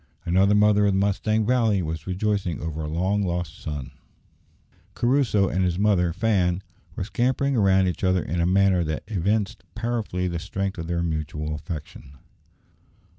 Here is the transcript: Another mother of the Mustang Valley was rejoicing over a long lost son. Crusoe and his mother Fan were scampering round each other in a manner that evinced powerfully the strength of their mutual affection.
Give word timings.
Another 0.25 0.55
mother 0.55 0.87
of 0.87 0.93
the 0.93 0.99
Mustang 0.99 1.45
Valley 1.45 1.83
was 1.83 2.07
rejoicing 2.07 2.59
over 2.59 2.81
a 2.81 2.87
long 2.87 3.21
lost 3.21 3.59
son. 3.59 3.91
Crusoe 4.95 5.47
and 5.47 5.63
his 5.63 5.77
mother 5.77 6.11
Fan 6.11 6.63
were 6.95 7.03
scampering 7.03 7.53
round 7.55 7.87
each 7.87 8.03
other 8.03 8.23
in 8.23 8.41
a 8.41 8.47
manner 8.47 8.83
that 8.83 9.03
evinced 9.07 9.63
powerfully 9.75 10.27
the 10.27 10.39
strength 10.39 10.79
of 10.79 10.87
their 10.87 11.03
mutual 11.03 11.53
affection. 11.53 12.17